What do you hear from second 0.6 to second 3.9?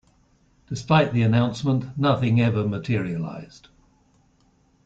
Despite the announcement, nothing ever materialized.